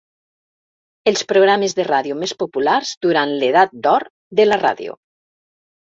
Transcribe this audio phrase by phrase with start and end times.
[1.11, 5.01] Els programes de ràdio més populars durant l'edat d'or de la ràdio.